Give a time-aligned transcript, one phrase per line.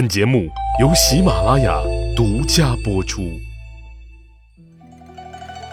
[0.00, 0.48] 本节目
[0.80, 1.78] 由喜马拉雅
[2.16, 3.38] 独家播出。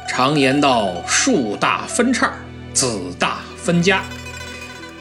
[0.06, 2.34] 常言道：“树大分叉，
[2.74, 4.04] 子大分家。”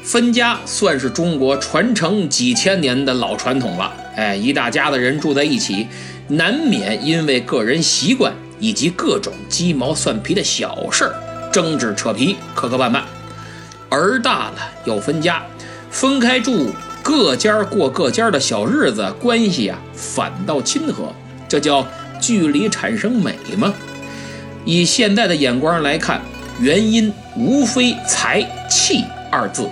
[0.04, 3.92] 分家算是中国传承几千年的老传统了。
[4.14, 5.88] 哎，一大家子人住在一起，
[6.28, 13.02] 难免因为个人习惯以及各种鸡毛蒜皮的小事儿争执扯皮，磕磕绊绊。
[13.90, 15.42] 儿大了要分家，
[15.90, 16.70] 分开住。
[17.06, 21.12] 各家过各家的小日子，关系啊反倒亲和，
[21.46, 21.86] 这叫
[22.20, 23.72] 距离产生美吗？
[24.64, 26.20] 以现在的眼光来看，
[26.58, 29.68] 原因无非财气二字。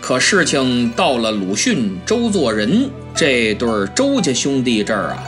[0.00, 5.22] 可事情到了鲁迅、周作人这对周家兄弟这儿啊，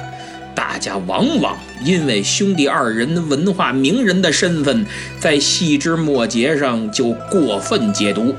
[0.55, 4.87] 大家往往因为兄弟二人文化名人的身份，
[5.21, 8.35] 在细枝末节上就过分解读。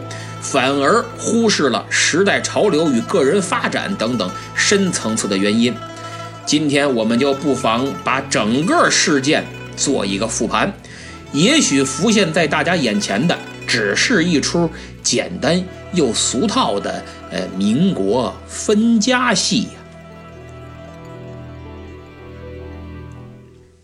[0.51, 5.73] 反而忽视了时代潮流与个人发展等等深层次的原因。
[6.45, 9.43] 今天我们就不妨把整个事件
[9.75, 10.71] 做一个复盘，
[11.33, 13.35] 也许浮现在大家眼前的
[13.67, 14.69] 只是一出
[15.01, 15.61] 简单
[15.93, 19.69] 又俗套的呃民国分家戏呀。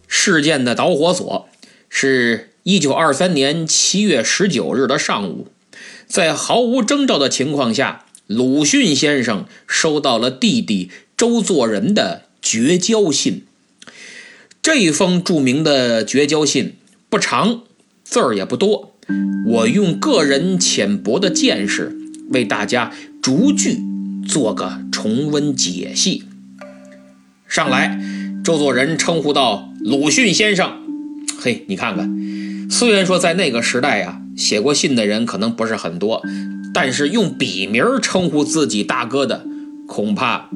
[0.07, 1.49] 事件的导火索
[1.89, 5.47] 是一九二三年七月十九日的上午。
[6.11, 13.43] 在毫无征兆的情况下，鲁迅先生收到了弟弟周作人的绝交信。
[14.61, 16.73] 这封著名的绝交信
[17.09, 17.61] 不长，
[18.03, 18.93] 字儿也不多。
[19.45, 21.95] 我用个人浅薄的见识，
[22.31, 23.79] 为大家逐句
[24.27, 26.25] 做个重温解析。
[27.47, 27.97] 上来，
[28.43, 30.81] 周作人称呼道：“鲁迅先生。”
[31.39, 34.20] 嘿，你看看，虽然说在那个时代呀。
[34.35, 36.21] 写过信的人可能不是很多，
[36.73, 39.45] 但是用笔名称呼自己大哥的，
[39.87, 40.49] 恐怕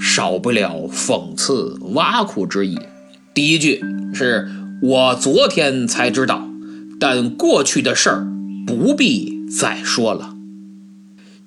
[0.00, 2.78] 少不了讽刺挖苦之意。
[3.34, 3.80] 第一句
[4.12, 4.48] 是
[4.82, 6.46] 我昨天才知道，
[7.00, 8.26] 但过去的事儿
[8.66, 10.34] 不必再说了。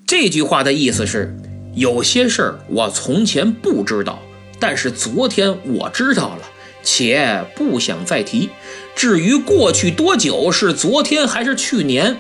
[0.08, 1.38] 这句话的意思是，
[1.76, 4.20] 有些事儿我从前不知道，
[4.60, 6.42] 但是昨天我知道了。
[6.86, 8.50] 且不想再提。
[8.96, 12.16] 至于过去多久，是昨天还是去年，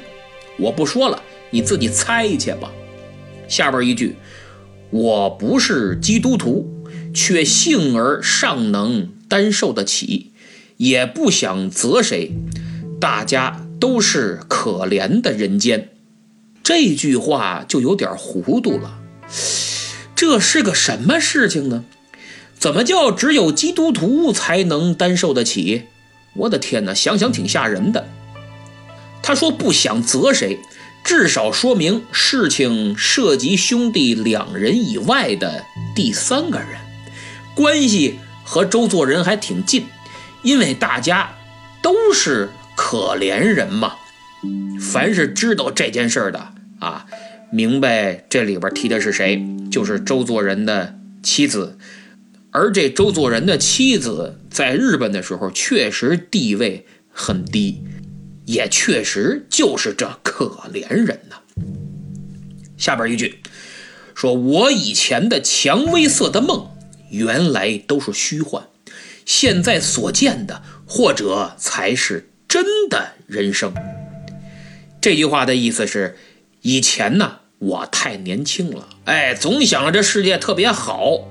[0.58, 1.22] 我不说了，
[1.52, 2.70] 你自己猜去吧。
[3.48, 4.18] 下边一句，
[4.90, 6.70] 我不是基督徒，
[7.14, 10.34] 却幸而尚能担受得起，
[10.78, 12.34] 也不想责谁，
[13.00, 15.92] 大家都是可怜的人间。
[16.64, 19.00] 这句话就有点糊涂了，
[20.16, 21.86] 这是个什么事情呢？
[22.58, 25.84] 怎么叫只有基督徒才能担受得起？
[26.34, 28.08] 我的天哪，想想挺吓人的。
[29.22, 30.60] 他说不想责谁，
[31.04, 35.64] 至少说明事情涉及兄弟两人以外的
[35.96, 36.68] 第三个人，
[37.56, 39.86] 关系和周作人还挺近，
[40.44, 41.36] 因为大家
[41.82, 43.96] 都是可怜人嘛。
[44.80, 46.50] 凡是知道这件事的
[46.80, 47.06] 啊，
[47.52, 51.78] 明白这里边提的是谁，就是周作人的妻子。
[52.56, 57.84] 而这周作人的妻子在日本的时候，确实地位很低，
[58.46, 61.36] 也确实就是这可怜人呐。
[62.78, 63.42] 下边一句
[64.14, 66.70] 说：“我以前的蔷薇色的梦，
[67.10, 68.64] 原来都是虚幻，
[69.26, 73.74] 现在所见的，或者才是真的人生。”
[75.02, 76.16] 这句话的意思是，
[76.62, 81.28] 以前呢，我太年轻了，哎，总想着这世界特别好。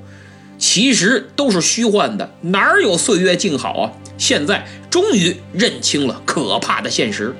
[0.58, 3.92] 其实都是虚幻的，哪有岁月静好啊？
[4.16, 7.34] 现在终于认清了可怕的现实。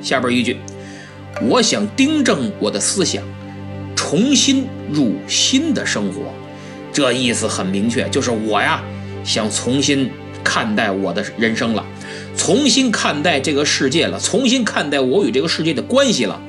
[0.00, 0.56] 下边一句，
[1.42, 3.22] 我想订正我的思想，
[3.96, 6.22] 重新入新的生活。
[6.92, 8.82] 这意思很明确，就是我呀，
[9.24, 10.10] 想重新
[10.42, 11.84] 看待我的人生了，
[12.36, 16.40] 重新看待这个世界了，重新看待我与这个世界的关系了。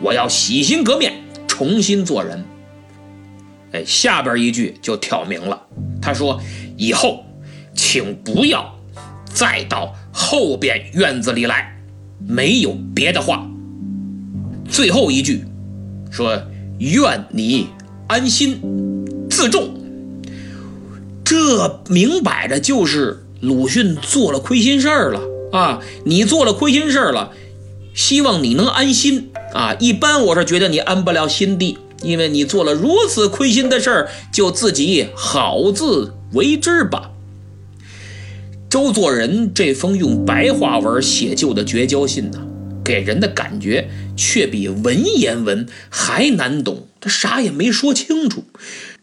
[0.00, 1.12] 我要洗心革面，
[1.46, 2.44] 重新做人。
[3.72, 5.62] 哎，下边一句就挑明了，
[6.02, 6.40] 他说
[6.76, 7.24] ：“以后
[7.74, 8.78] 请不要
[9.32, 11.80] 再到后边院子里来，
[12.26, 13.48] 没有别的话。”
[14.68, 15.44] 最后一句
[16.10, 16.42] 说
[16.78, 17.68] ：“愿你
[18.08, 18.60] 安心
[19.30, 19.74] 自重。”
[21.24, 25.20] 这明摆着就是鲁迅做了亏心事儿了
[25.52, 25.80] 啊！
[26.04, 27.32] 你做了亏心事儿了，
[27.94, 29.76] 希望你能安心啊！
[29.78, 31.78] 一般我是觉得你安不了心的。
[32.02, 37.10] 因为你做了如此亏心的事儿，就自己好自为之吧。
[38.68, 42.46] 周作人这封用白话文写就的绝交信呢，
[42.84, 46.86] 给人的感觉却比文言文还难懂。
[47.00, 48.44] 他啥也没说清楚，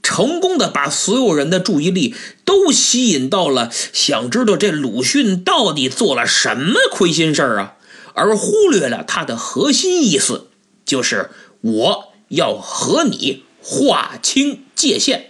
[0.03, 2.13] 成功的把所有人的注意力
[2.45, 7.75] 都吸引到了想知道这鲁迅到底做了什么亏心事儿啊，
[8.13, 10.47] 而忽略了他的核心意思，
[10.85, 15.27] 就是我要和你划清界限。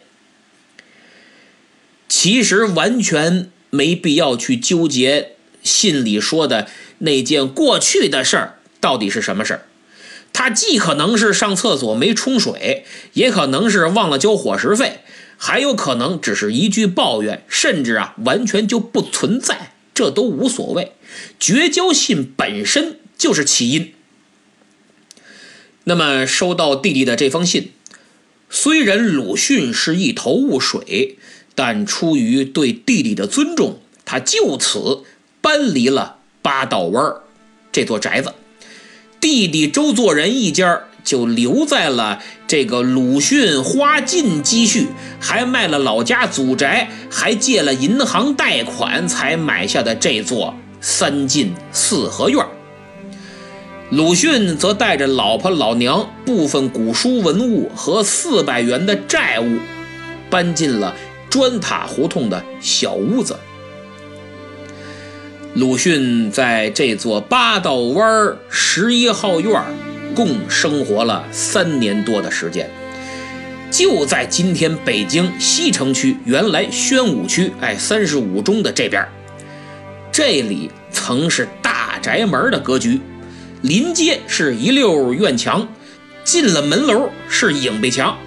[2.07, 6.67] 其实完全没必要去纠结信里说的
[6.99, 9.65] 那件过去的事儿到底是什么事儿。
[10.33, 14.99] 他既可能是上厕所没冲水，也可能是忘了交伙食费，
[15.35, 20.91] 还有可能只是一句抱怨，甚至啊完全就不存在，这都无所谓。
[21.39, 23.93] 绝交信本身就是起因。
[25.89, 27.71] 那么收到弟弟的这封信，
[28.49, 31.17] 虽然鲁迅是一头雾水，
[31.55, 35.03] 但出于对弟弟的尊重，他就此
[35.39, 37.13] 搬离了八道湾
[37.71, 38.33] 这座宅子。
[39.21, 44.87] 弟弟周作人一家就留在了这个鲁迅花尽积蓄，
[45.21, 52.45] 还卖了老家祖宅，还借了银行贷款才买下的这座三进四合院。
[53.89, 59.57] 鲁迅则带着老婆老娘、部分古书文物和四百元的债务，
[60.29, 60.93] 搬进了
[61.29, 63.37] 砖塔胡同的小屋子。
[65.53, 69.63] 鲁迅在这座八道湾十一号院
[70.13, 72.69] 共生活了三年多的时间，
[73.71, 79.07] 就在今天北京西城区原来宣武区哎三十五中的这边，
[80.11, 82.99] 这里曾是大宅门的格局，
[83.61, 85.67] 临街是一溜院墙，
[86.23, 88.17] 进了门楼是影壁墙。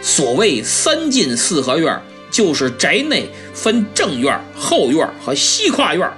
[0.00, 6.08] 所谓三进四合院，就是宅内分正院、后院和西跨院。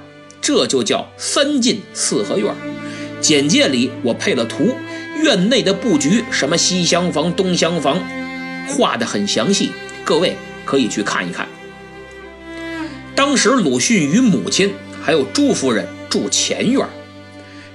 [0.42, 2.54] 这就叫三进四合院。
[3.20, 4.74] 简介里我配了图，
[5.22, 7.98] 院内的布局，什么西厢房、东厢房，
[8.68, 9.72] 画的很详细，
[10.04, 11.46] 各位可以去看一看。
[13.14, 14.72] 当时鲁迅与母亲
[15.02, 16.86] 还有朱夫人住前院，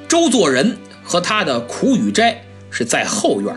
[0.08, 3.56] 周作人和他的苦雨斋是在后院。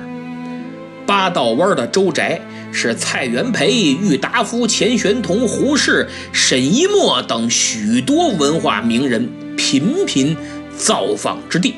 [1.07, 2.41] 八道湾的周宅。
[2.71, 10.37] 是蔡元培、郁达夫、钱玄同、胡适、沈一墨等许多文化名人频频
[10.77, 11.77] 造访之地。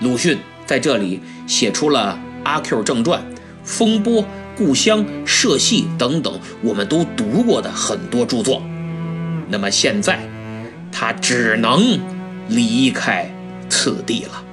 [0.00, 3.20] 鲁迅在这里写出了《阿 Q 正传》
[3.62, 4.22] 《风波》
[4.56, 8.62] 《故乡》《社戏》等等我们都读过的很多著作。
[9.46, 10.18] 那么现在，
[10.90, 12.00] 他只能
[12.48, 13.30] 离开
[13.72, 14.44] 此地了。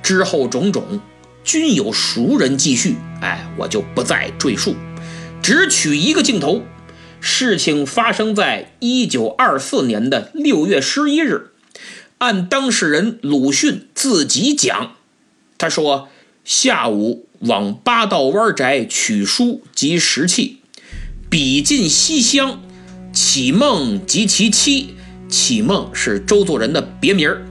[0.00, 1.00] 之后种种。
[1.44, 4.76] 均有熟人记叙，哎，我就不再赘述，
[5.42, 6.60] 只取一个镜头。
[7.20, 11.52] 事情发生在一九二四年的六月十一日，
[12.18, 14.96] 按当事人鲁迅自己讲，
[15.56, 16.10] 他说
[16.44, 20.58] 下午往八道湾宅取书及石器，
[21.30, 22.60] 笔进西厢，
[23.10, 24.94] 启梦及其妻，
[25.30, 27.47] 启梦是周作人的别名儿，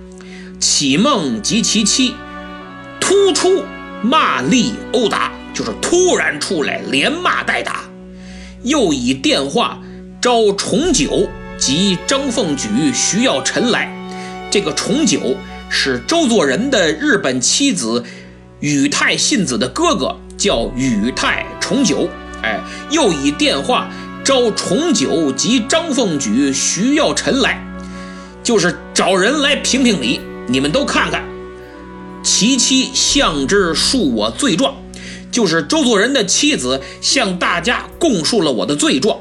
[0.59, 2.15] 启梦及其妻
[2.99, 3.63] 突出。
[4.03, 7.81] 骂力殴打，就是突然出来连骂带打，
[8.61, 9.79] 又以电话
[10.21, 11.27] 招重九
[11.57, 13.91] 及张凤举、徐耀臣来。
[14.51, 15.35] 这个重九
[15.67, 18.03] 是周作人的日本妻子
[18.59, 22.07] 宇太信子的哥哥，叫宇太重九。
[22.43, 22.61] 哎，
[22.91, 23.89] 又以电话
[24.23, 27.59] 招重九及张凤举、徐耀臣来，
[28.43, 30.21] 就是找人来评评理。
[30.47, 31.23] 你们都看看。
[32.23, 34.75] 其妻向之述我罪状，
[35.31, 39.19] 就是周作人的妻子向大家供述了我的罪状，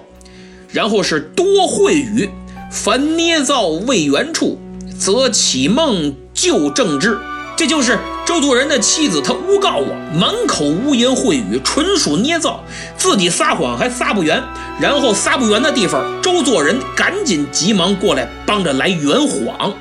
[0.70, 2.30] 然后是多秽语，
[2.72, 4.58] 凡捏造未圆处，
[4.98, 7.18] 则启梦就正之。
[7.56, 12.62] 这就是周作人的妻子，她诬告我满口污言秽语，纯属捏造，
[12.98, 14.42] 自己撒谎还撒不圆，
[14.80, 19.72] 然后撒不圆的地方，周作人赶紧急忙过来帮着来圆谎。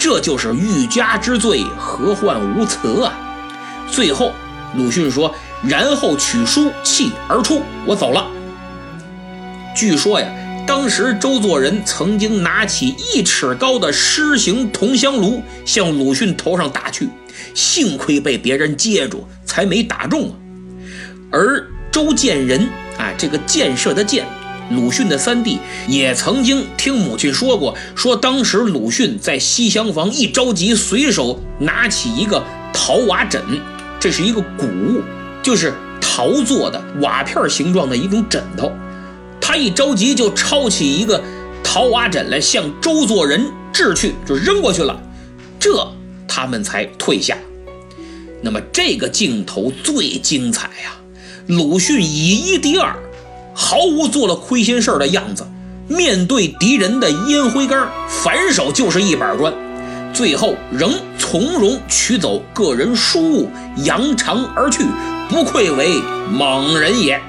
[0.00, 3.12] 这就是欲加之罪，何患无辞啊！
[3.86, 4.32] 最后，
[4.74, 8.26] 鲁迅说：“然后取书弃而出，我走了。”
[9.76, 10.26] 据说呀，
[10.66, 17.10] 当时周作人曾经拿起一尺高的狮形铜香炉向鲁迅头上打去，
[17.54, 20.32] 幸亏被别人接住，才没打中啊。
[21.30, 22.66] 而周建人
[22.96, 24.26] 啊，这个建设的建。
[24.70, 25.58] 鲁迅的三弟
[25.88, 33.42] 也曾经听母亲说过，说当时鲁迅在西厢房一着急，随手拿起一个陶瓦枕，
[33.98, 35.02] 这是一个古物，
[35.42, 38.72] 就是陶做的瓦片形状的一种枕头。
[39.40, 41.20] 他一着急就抄起一个
[41.64, 45.00] 陶瓦枕来向周作人掷去，就扔过去了，
[45.58, 45.84] 这
[46.28, 47.36] 他们才退下。
[48.42, 50.96] 那么这个镜头最精彩呀！
[51.46, 52.96] 鲁迅以一敌二，
[53.62, 55.46] 毫无做了亏心事儿的样子。
[55.86, 59.52] 面对敌人的烟灰缸，反手就是一板砖，
[60.14, 63.50] 最后仍从容取走个人书物，
[63.84, 64.82] 扬长而去，
[65.28, 66.00] 不愧为
[66.32, 67.20] 猛人也。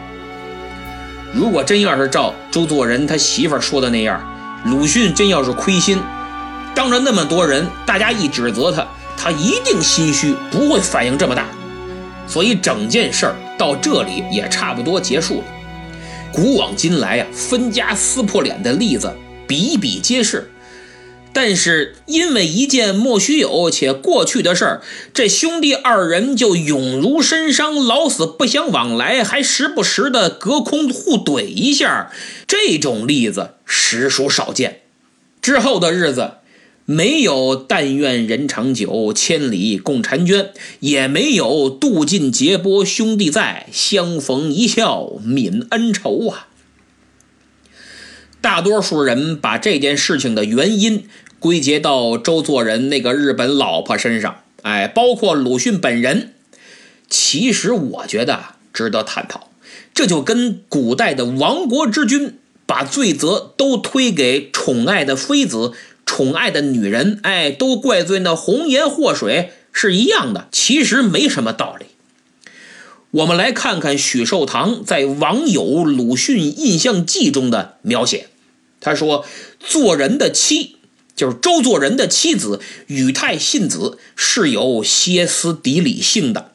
[1.34, 4.22] 如果真要是照周作人他媳妇说的那样，
[4.64, 6.00] 鲁迅真要是亏心，
[6.74, 11.46] 当着那么多人，大家一指责他，他一定心虚，不会反应这么大。
[12.26, 15.44] 所以整件事儿到这里也差不多结束了。
[16.34, 19.14] 古往今来啊，分家撕破脸的例子
[19.48, 20.50] 比比皆是，
[21.34, 24.82] 但是因为一件莫须有且过去的事儿，
[25.14, 32.12] 这兄弟二人就永如深伤，老死不相往来，还时不时的隔空互怼一下，
[32.48, 34.82] 这种例子实属少见。
[35.42, 36.36] 之后的日子。
[36.92, 46.50] 没有但愿人长久，千里共婵娟，也没有渡尽劫波兄弟在，相逢一笑泯恩仇啊。
[48.42, 51.06] 大多数人把这件事情的原因
[51.40, 56.34] 归结到周作人那个日本老婆身上，哎，包括鲁迅本人。
[57.10, 59.50] 其实我觉得值得探讨，
[59.94, 65.74] 这就跟古代的亡国之君把罪责都推给宠爱的妃子。
[66.06, 71.86] 宠爱的女人，哎，都怪罪那红颜祸水是一样的，其实没什么道理。
[73.12, 78.28] 我们来看看许寿堂在《网友鲁迅印象记》中的描写。
[78.80, 79.26] 他说
[79.60, 80.78] ：“做人的妻，
[81.16, 86.52] 就是周作人的妻子宇太信子，是有歇斯底里性的。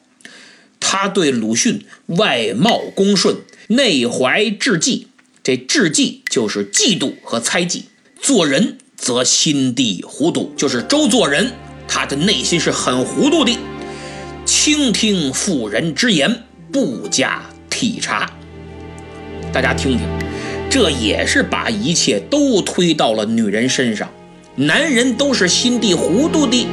[0.79, 3.37] 他对鲁迅外貌恭顺，
[3.67, 5.07] 内怀志忌。
[5.43, 7.85] 这志忌就是嫉妒和猜忌。
[8.19, 11.53] 做人。”则心地糊涂，就是周作人，
[11.87, 13.57] 他的内心是很糊涂的，
[14.43, 18.29] 倾听妇人之言，不加体察。
[19.53, 20.05] 大家听听，
[20.69, 24.09] 这也是把一切都推到了女人身上。
[24.55, 26.67] 男人都是心地糊涂的，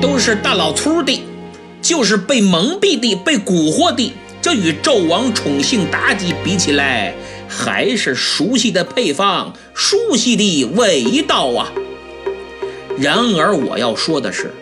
[0.00, 1.20] 都是大老粗的，
[1.80, 4.12] 就是被蒙蔽的，被蛊惑的。
[4.42, 7.14] 这与纣王宠幸妲己比起来，
[7.50, 11.72] 还是熟悉的配方，熟悉的味道啊。
[12.96, 14.52] 然而我要说的是，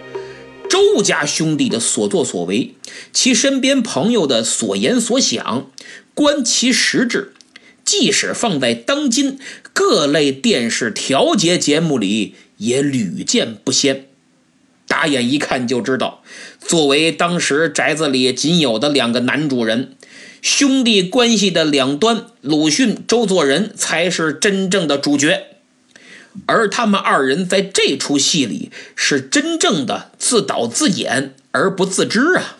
[0.70, 2.74] 周家兄弟的所作所为，
[3.12, 5.70] 其身边朋友的所言所想，
[6.14, 7.34] 观其实质，
[7.84, 9.38] 即使放在当今
[9.72, 14.06] 各类电视调节节目里，也屡见不鲜。
[14.86, 16.22] 打眼一看就知道，
[16.58, 19.96] 作为当时宅子里仅有的两个男主人，
[20.40, 25.46] 兄弟关系的两端，鲁迅、周作人才是真正的主角，
[26.46, 32.58] 而他们二人在这出戏里是真正的自导自演而不自知啊！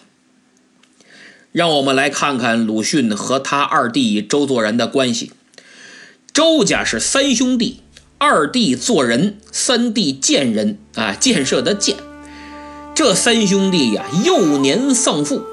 [1.53, 5.33] 让我们来看看鲁迅和他二弟周作人的关系。
[6.33, 7.81] 周家是三兄弟，
[8.19, 11.97] 二弟做人，三弟建人啊，建设的建。
[12.95, 15.45] 这三兄弟呀，幼年丧父。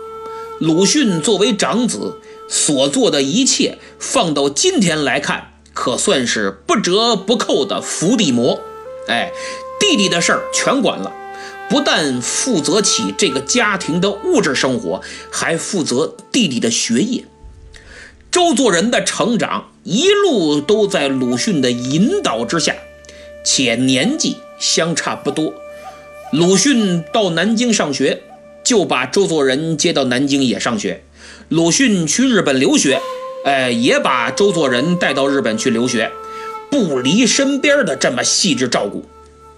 [0.66, 2.18] 鲁迅作为长子
[2.50, 8.60] 所做的一切，放到今天来看，可算是不折不扣的伏地魔。
[9.08, 9.32] 哎，
[9.80, 11.14] 弟弟的事儿全管了，
[11.70, 17.26] 不但负责起这个家庭的物质生活，还负责弟弟的学业。
[18.32, 22.76] 周作人的成长一路都在鲁迅的引导之下，
[23.46, 25.54] 且年纪相差不多。
[26.32, 28.24] 鲁迅到南京上学，
[28.66, 31.04] 就把周作人接到南京也上学。
[31.50, 33.00] 鲁迅去日本留学，
[33.46, 36.12] 哎，也把周作人带到日本去留学，
[36.72, 39.06] 不离身边的这么细致照顾。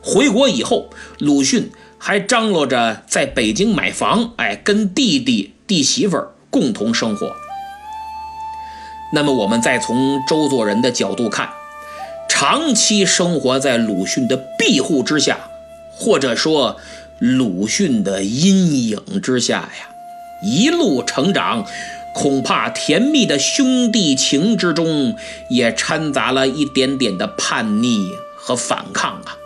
[0.01, 7.33] 回国以后，鲁迅还张罗着在北京买房，哎，跟弟弟弟媳妇共同生活。
[9.13, 11.49] 那么，我们再从周作人的角度看，
[12.27, 15.39] 长期生活在鲁迅的庇护之下。
[15.99, 16.77] 或者说，
[17.19, 19.89] 鲁迅的阴影之下呀，
[20.43, 21.65] 一路成长，
[22.13, 25.15] 恐怕甜蜜的兄弟情之中
[25.49, 29.37] 也掺杂了一点点的叛逆和反抗啊。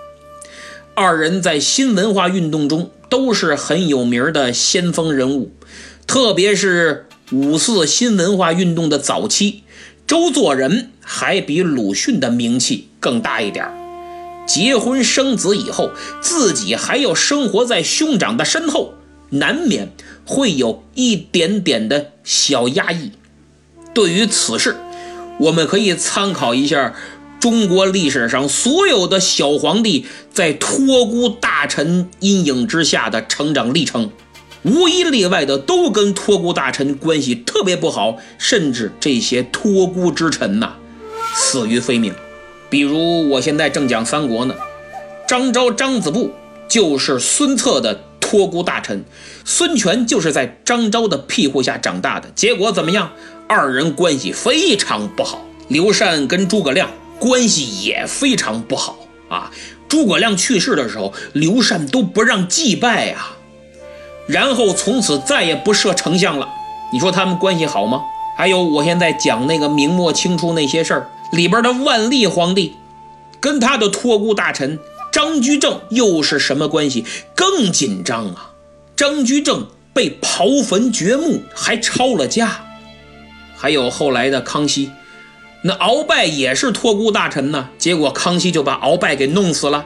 [0.93, 5.53] 二人在新文化运动中都是很有名的先锋人物，
[6.05, 9.63] 特别是五四新文化运动的早期，
[10.05, 13.80] 周作人还比鲁迅的名气更大一点儿。
[14.53, 18.95] 结婚生子以后，自己还要生活在兄长的身后，
[19.29, 19.93] 难免
[20.25, 23.13] 会有一点点的小压抑。
[23.93, 24.75] 对于此事，
[25.39, 26.93] 我们可以参考一下
[27.39, 34.11] 中国历史上所有的小皇帝在托孤大臣阴影之下的成长历程。
[34.63, 40.73] 无一例外的都跟托孤大臣关系特别不好，甚至这些托孤之臣呐，
[41.33, 42.13] 死于非命。
[42.71, 44.55] 比如我现在正讲三国呢，
[45.27, 46.31] 张昭、张子布
[46.69, 49.03] 就是孙策的托孤大臣，
[49.43, 52.29] 孙权就是在张昭的庇护下长大的。
[52.33, 53.11] 结果怎么样？
[53.49, 55.41] 二人关系非常不好。
[55.67, 59.51] 刘禅跟诸葛亮关系也非常不好啊。
[59.89, 63.33] 诸葛亮去世的时候，刘禅都不让祭拜呀。
[64.27, 66.47] 然后从此再也不设丞相了。
[66.93, 68.01] 你说他们关系好吗？
[68.37, 72.73] 还有我现在讲那个明末清初那些事儿里边的万历皇帝，
[73.39, 74.77] 跟他的托孤大臣
[75.11, 77.05] 张居正又是什么关系？
[77.35, 78.51] 更紧张啊！
[78.95, 82.65] 张居正被刨坟掘墓，还抄了家。
[83.55, 84.91] 还有后来的康熙，
[85.63, 89.85] 那鳌拜也是托孤大臣呢，结果康熙就把鳌拜给弄死了。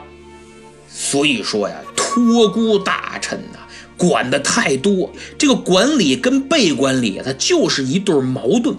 [0.89, 3.59] 所以说呀，托孤大臣呐。
[3.97, 8.75] 管的太多，这个管理跟被管理，它就是一对矛盾。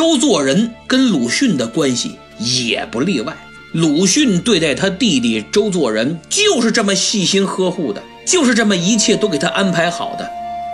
[0.00, 3.36] 周作人跟鲁迅的关系也不例外。
[3.72, 10.26] 鲁迅对待他弟弟周作人就是这么细心呵护的，就是这么一切都给他安排好的。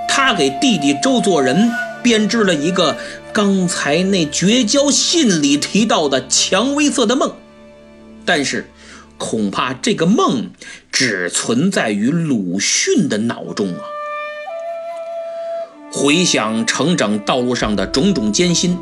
[0.09, 1.69] 他给弟弟周作人
[2.05, 2.97] 编织了一个
[3.33, 7.35] 刚才那绝交信里提到的蔷薇色的梦，
[8.25, 8.71] 但是。
[9.19, 10.51] 恐怕这个梦
[10.93, 13.81] 只存在于鲁迅的脑中啊！
[15.91, 18.77] 回想成长道路上的种种艰辛，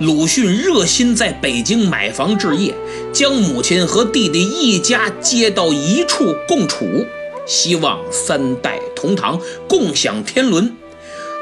[0.00, 2.74] 鲁迅热心在北京买房置业，
[3.12, 7.06] 将母亲和弟弟一家接到一处共处，
[7.46, 10.74] 希望三代同堂，共享天伦，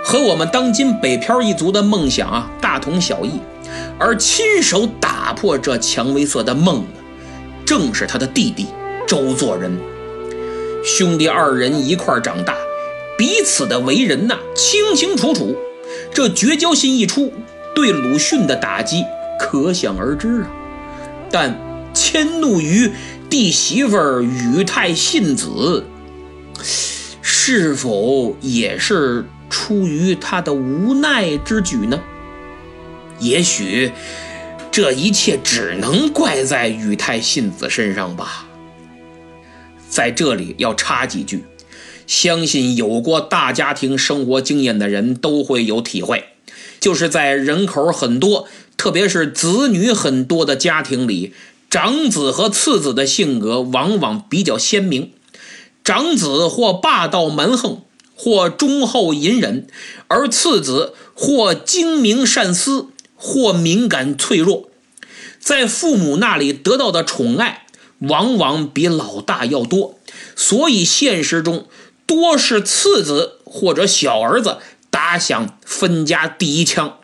[0.04, 3.40] 和我们当今北漂一族的梦想啊大同小异。
[3.98, 6.86] 而亲手打破这蔷薇色的梦呢？
[7.64, 8.66] 正是他的弟弟
[9.06, 9.74] 周作人，
[10.84, 12.54] 兄弟二人一块长大，
[13.16, 15.56] 彼此的为人呐清清楚楚。
[16.12, 17.32] 这绝交信一出，
[17.74, 19.04] 对鲁迅的打击
[19.38, 20.50] 可想而知啊。
[21.30, 21.58] 但
[21.94, 22.90] 迁怒于
[23.30, 25.84] 弟媳妇宇太信子，
[27.20, 32.00] 是否也是出于他的无奈之举呢？
[33.18, 33.92] 也许。
[34.70, 38.46] 这一切只能怪在宇太信子身上吧。
[39.86, 41.44] 在这里要插几句，
[42.06, 46.24] 相信有过大家庭生活经验的人都会有体会，
[46.82, 51.32] 就是在人口很多，特别是子女很多的家庭里，
[51.70, 55.12] 长子和次子的性格往往比较鲜明，
[55.82, 57.82] 长子或霸道蛮横，
[58.14, 59.66] 或忠厚隐忍，
[60.08, 62.88] 而次子或精明善思。
[63.24, 64.68] 或敏感脆弱，
[65.38, 67.66] 在父母那里得到的宠爱
[68.00, 69.96] 往往比老大要多，
[70.34, 71.68] 所以现实中
[72.04, 74.58] 多是次子或者小儿子
[74.92, 76.98] 打响分家第一枪。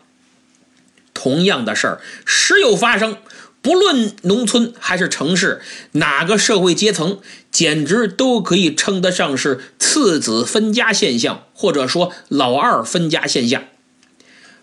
[1.13, 3.17] 同样的事儿时有发生，
[3.61, 5.61] 不论农村还是城市，
[5.93, 7.19] 哪个社会阶层，
[7.51, 13.63] 简直都可以称得上是次子分家现象，或者说老二分家现象。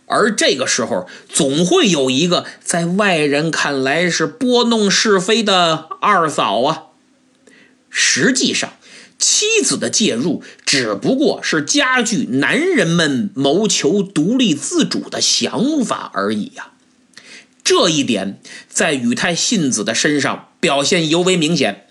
[0.07, 6.85] 而这个时候，总会有一个在外人看来是拨弄是非的二嫂啊。
[7.91, 8.73] 实际上，
[9.19, 16.73] 妻子的介入只不过是加剧男人们谋求独立自主的想法而已呀。
[17.65, 21.87] 这一点在宇太信子的身上表现尤为明显，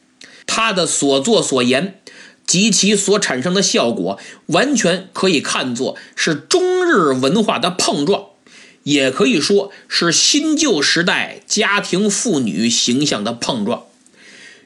[0.46, 2.00] 他的所作所言。
[2.48, 8.26] 及其所产生的效果，完全可以看作是中日文化的碰撞，
[8.84, 13.85] 也可以说是新旧时代家庭妇女形象的碰撞。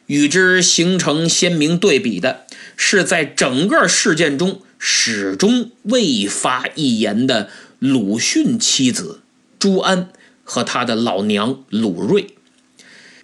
[0.10, 9.20] 与之形成鲜明对比的是，在整个事件中始终未发一言的鲁迅妻子
[9.60, 10.10] 朱安
[10.44, 12.30] 和他的老娘鲁瑞。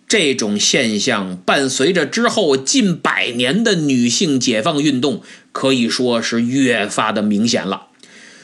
[0.08, 7.88] 这种现象伴随着之后近百年的女性解放运动，可以说是越发的明显了。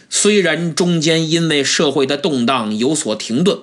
[0.10, 3.60] 虽然中间因为社会的动荡有所停顿，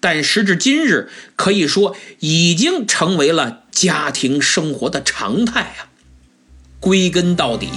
[0.00, 5.90] 但时至今日，可以说已经成为了家庭生活的常态啊。
[6.80, 7.68] 归根到底，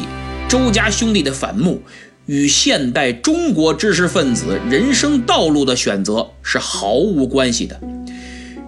[0.47, 1.81] 周家兄弟的反目
[2.27, 7.81] 与现代中国知识分子人生道路的选择是毫无关系的。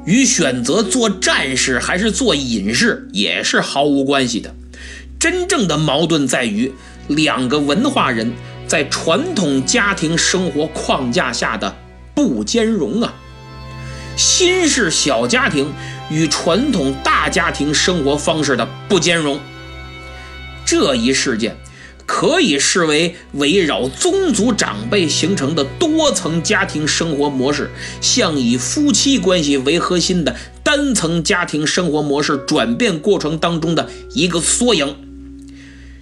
[0.06, 4.54] 与选择做战士还是做隐士也是毫无关系的。
[5.20, 6.74] 真正的矛盾在于
[7.08, 8.34] 两个文化人
[8.68, 11.76] 在传统家庭生活框架下的
[12.14, 13.14] 不兼容啊。
[14.16, 15.74] 新式小家庭
[16.10, 19.40] 与传统大家庭生活方式的不兼容。
[20.66, 21.58] 这一事件
[22.06, 27.72] 可以视为围绕宗族长辈形成的多层家庭生活模式，
[28.02, 34.96] 向以夫妻关系为核心的单层家庭生活模式转变过程当中的一个缩影。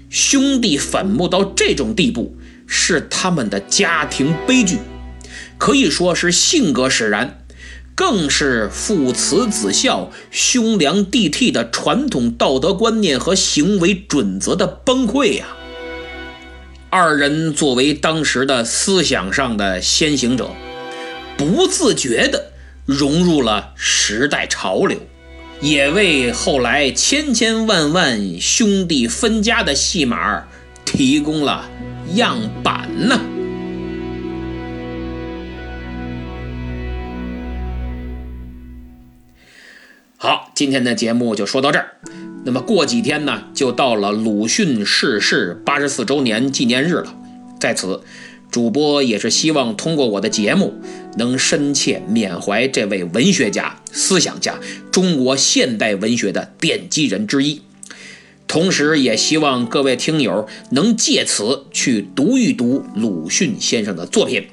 [0.09, 2.35] 兄弟反目到这种地步，
[2.67, 4.79] 是他们的家庭悲剧，
[5.57, 7.40] 可以说是性格使然。
[8.01, 15.45] 更是父慈子孝、兄良弟悌的传统道德观念和行为准则的崩溃呀！
[16.89, 20.49] 二人作为当时的思想上的先行者，
[21.37, 22.45] 不自觉地
[22.87, 24.97] 融入了时代潮流，
[25.61, 30.47] 也为后来千千万万兄弟分家的戏码
[30.83, 31.69] 提供了
[32.15, 33.21] 样板呢。
[40.23, 41.97] 好，今天的节目就说到这儿。
[42.45, 47.15] 那么过几天呢，就到了鲁迅逝世八十四周年纪念日了。
[47.59, 48.01] 在此，
[48.51, 50.75] 主播也是希望通过我的节目，
[51.17, 54.59] 能深切缅怀这位文学家、思想家，
[54.91, 57.63] 中国现代文学的奠基人之一。
[58.47, 64.45] 同时，也希望各位听友能借此去读一读鲁迅先生的作品。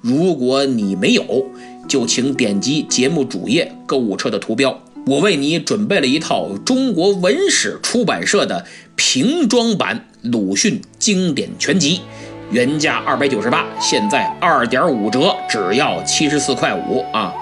[0.00, 1.50] 如果你没有，
[1.88, 4.80] 就请点击节目主页购物车的图标。
[5.08, 12.02] 我为你准备了一套中国文史出版社的平装版鲁迅经典全集，
[12.50, 17.32] 原价二百九十八，现在二点五折，只要七十四块五啊！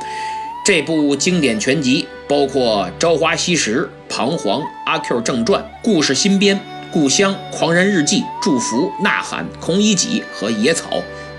[0.65, 6.55] 这部经典全集包括《朝花夕拾》《彷徨》《阿 Q 正传》《故事新编》
[6.93, 10.91] 《故乡》《狂人日记》《祝福》《呐喊》《孔乙己》和《野草》，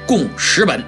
[0.06, 0.84] 共十本，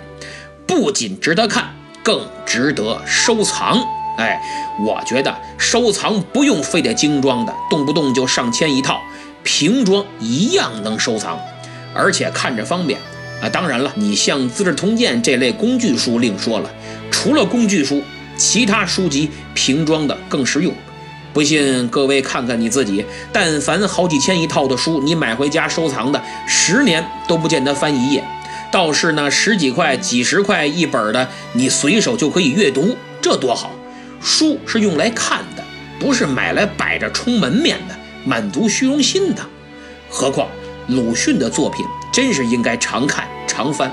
[0.67, 1.69] 不仅值得看，
[2.03, 3.81] 更值得收藏。
[4.19, 4.37] 哎，
[4.77, 9.01] 我觉得收藏不用非得精装的，动不动就上千一套，
[9.43, 11.39] 平装一样能收藏，
[11.95, 12.99] 而且看着方便
[13.41, 13.47] 啊。
[13.47, 16.69] 当然了，你像《资治通鉴》这类工具书另说了，
[17.09, 18.03] 除了工具书，
[18.35, 20.73] 其他书籍平装的更实用。
[21.31, 28.21] 不信各位看看你自己，但凡好几千一套的书，你买回家收藏的，十年都不见得翻一页。
[28.69, 33.71] 倒是呢，十几块、几十块一本的，你随手就可以阅读，这多好。
[34.21, 35.63] 书是用来看的，
[35.99, 39.45] 不是买来摆着充门面的，满足虚荣心的。
[40.09, 40.49] 何况
[40.87, 43.91] 鲁迅的作品真是应该常看常翻，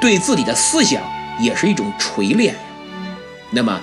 [0.00, 1.02] 对自己的思想
[1.40, 2.60] 也是一种锤炼呀。
[3.50, 3.80] 那么，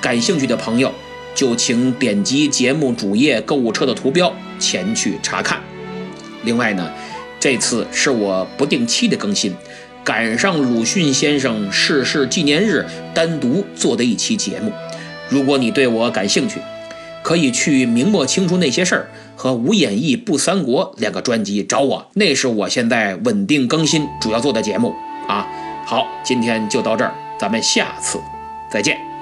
[0.00, 0.92] 感兴趣的朋友
[1.34, 5.60] 就请点击节目主页购物车的图标前去查看。
[6.44, 6.90] 另外呢，
[7.40, 9.54] 这次是我不定期的更新，
[10.04, 14.72] 赶上鲁迅先生逝世纪念日，单独做的一期节目。
[15.28, 16.60] 如果你对我感兴趣，
[17.22, 19.08] 可以去《明末清初那些事儿》
[19.40, 24.94] 和《无演义不三国》两个专辑找我，那是我现在稳定更新主要做的节目
[25.26, 25.46] 啊。
[25.84, 28.20] 好，今天就到这儿，咱们下次
[28.70, 29.15] 再见。